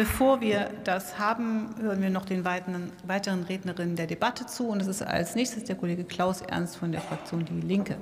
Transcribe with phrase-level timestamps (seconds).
[0.00, 4.66] Bevor wir das haben, hören wir noch den weiteren, Rednerinnen der Debatte zu.
[4.66, 7.98] Und das ist als nächstes der Kollege Klaus Ernst von der Fraktion Die Linke.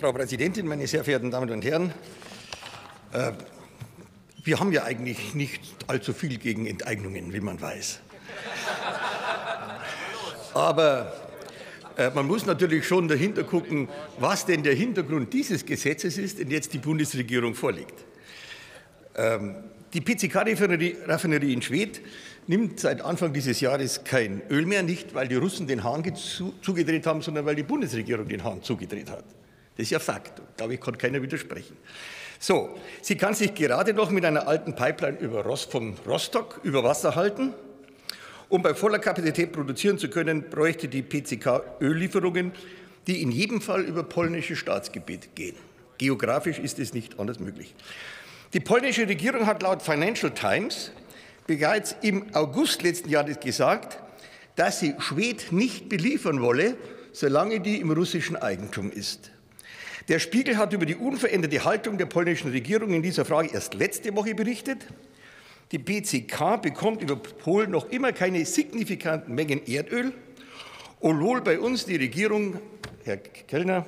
[0.00, 1.92] Frau Präsidentin, meine sehr verehrten Damen und Herren!
[3.12, 3.32] Äh,
[4.44, 8.00] wir haben ja eigentlich nicht allzu viel gegen Enteignungen, wie man weiß.
[10.54, 11.12] Aber
[12.14, 13.88] man muss natürlich schon dahinter gucken,
[14.18, 18.04] was denn der Hintergrund dieses Gesetzes ist, den jetzt die Bundesregierung vorlegt.
[19.16, 19.56] Ähm,
[19.92, 22.02] die PCK-Raffinerie in Schwedt
[22.46, 26.02] nimmt seit Anfang dieses Jahres kein Öl mehr, nicht weil die Russen den Hahn
[26.62, 29.24] zugedreht haben, sondern weil die Bundesregierung den Hahn zugedreht hat.
[29.76, 30.40] Das ist ja Fakt.
[30.56, 31.76] Glaube ich, kann keiner widersprechen.
[32.38, 36.84] So, sie kann sich gerade noch mit einer alten Pipeline über Rost, von Rostock über
[36.84, 37.54] Wasser halten.
[38.48, 42.52] Um bei voller Kapazität produzieren zu können, bräuchte die PCK Öllieferungen,
[43.06, 45.56] die in jedem Fall über polnisches Staatsgebiet gehen.
[45.98, 47.74] Geografisch ist es nicht anders möglich.
[48.52, 50.92] Die polnische Regierung hat laut Financial Times
[51.46, 53.98] bereits im August letzten Jahres gesagt,
[54.54, 56.76] dass sie Schwed nicht beliefern wolle,
[57.12, 59.30] solange die im russischen Eigentum ist.
[60.08, 64.14] Der Spiegel hat über die unveränderte Haltung der polnischen Regierung in dieser Frage erst letzte
[64.14, 64.86] Woche berichtet.
[65.72, 70.12] Die BCK bekommt über Polen noch immer keine signifikanten Mengen Erdöl,
[71.00, 72.60] obwohl bei uns die Regierung,
[73.04, 73.84] Herr Kellner,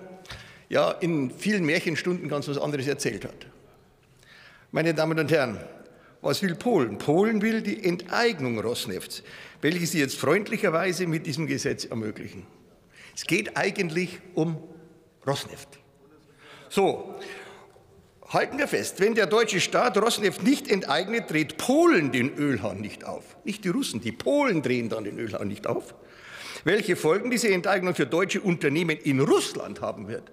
[0.68, 3.46] ja in vielen Märchenstunden ganz was anderes erzählt hat.
[4.72, 5.58] Meine Damen und Herren,
[6.20, 6.98] was will Polen?
[6.98, 9.22] Polen will die Enteignung Rosnefts,
[9.62, 12.44] welche sie jetzt freundlicherweise mit diesem Gesetz ermöglichen.
[13.14, 14.56] Es geht eigentlich um
[15.26, 15.68] Rosneft.
[16.68, 17.14] So,
[18.28, 23.04] halten wir fest, wenn der deutsche Staat Rosneft nicht enteignet, dreht Polen den Ölhahn nicht
[23.04, 23.36] auf.
[23.44, 25.94] Nicht die Russen, die Polen drehen dann den Ölhahn nicht auf.
[26.64, 30.32] Welche Folgen diese Enteignung für deutsche Unternehmen in Russland haben wird,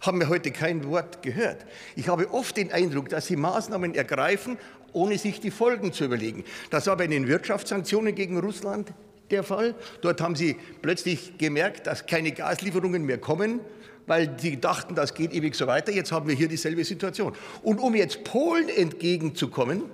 [0.00, 1.66] haben wir heute kein Wort gehört.
[1.96, 4.56] Ich habe oft den Eindruck, dass sie Maßnahmen ergreifen,
[4.92, 6.44] ohne sich die Folgen zu überlegen.
[6.70, 8.92] Das war bei den Wirtschaftssanktionen gegen Russland
[9.30, 9.74] der Fall.
[10.00, 13.60] Dort haben sie plötzlich gemerkt, dass keine Gaslieferungen mehr kommen
[14.10, 15.92] weil sie dachten, das geht ewig so weiter.
[15.92, 17.32] Jetzt haben wir hier dieselbe Situation.
[17.62, 19.84] Und um jetzt Polen entgegenzukommen,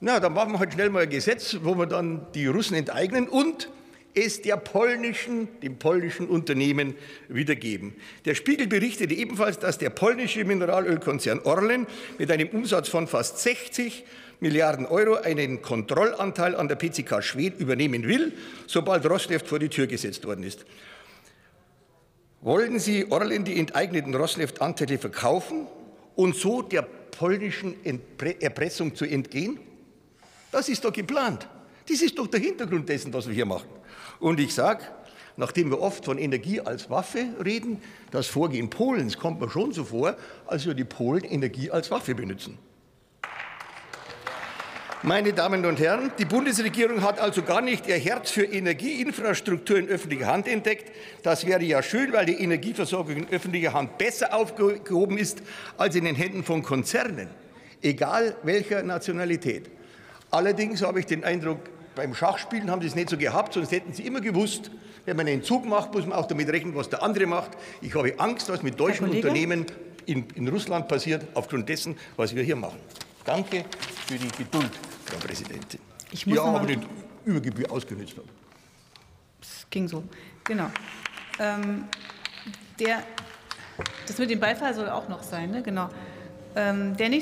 [0.00, 3.28] na, dann machen wir halt schnell mal ein Gesetz, wo wir dann die Russen enteignen
[3.28, 3.68] und
[4.14, 6.94] es der polnischen, dem polnischen Unternehmen
[7.28, 7.92] wiedergeben.
[8.24, 11.86] Der Spiegel berichtete ebenfalls, dass der polnische Mineralölkonzern Orlen
[12.16, 14.04] mit einem Umsatz von fast 60
[14.40, 18.32] Milliarden Euro einen Kontrollanteil an der PCK Schwed übernehmen will,
[18.66, 20.64] sobald Rosneft vor die Tür gesetzt worden ist.
[22.42, 25.68] Wollen Sie Orlen die enteigneten Rosneft-Anteile verkaufen
[26.16, 27.76] und so der polnischen
[28.40, 29.60] Erpressung zu entgehen?
[30.50, 31.46] Das ist doch geplant.
[31.88, 33.68] Das ist doch der Hintergrund dessen, was wir hier machen.
[34.18, 34.82] Und ich sage,
[35.36, 39.84] nachdem wir oft von Energie als Waffe reden, das Vorgehen Polens kommt mir schon so
[39.84, 42.58] vor, als würde die Polen Energie als Waffe benutzen.
[45.04, 49.88] Meine Damen und Herren, die Bundesregierung hat also gar nicht ihr Herz für Energieinfrastruktur in
[49.88, 50.92] öffentlicher Hand entdeckt.
[51.24, 55.42] Das wäre ja schön, weil die Energieversorgung in öffentlicher Hand besser aufgehoben ist
[55.76, 57.26] als in den Händen von Konzernen,
[57.82, 59.70] egal welcher Nationalität.
[60.30, 61.58] Allerdings habe ich den Eindruck,
[61.96, 64.70] beim Schachspielen haben sie es nicht so gehabt, sonst hätten sie immer gewusst,
[65.04, 67.50] wenn man einen Zug macht, muss man auch damit rechnen, was der andere macht.
[67.80, 69.66] Ich habe Angst, was mit deutschen Unternehmen
[70.06, 72.78] in, in Russland passiert, aufgrund dessen, was wir hier machen.
[73.24, 73.64] Danke
[74.06, 74.70] für die Geduld.
[75.12, 75.80] Frau Präsidentin.
[76.10, 76.84] Ich muss ja, aber den
[77.24, 78.28] Übergebühr ausgenutzt haben.
[79.40, 80.02] Es ging so.
[80.44, 80.70] Genau.
[81.38, 81.84] Ähm,
[82.78, 83.02] der,
[84.06, 85.62] das mit dem Beifall soll auch noch sein, ne?
[85.62, 85.88] Genau.
[86.54, 87.20] Ähm, der nächste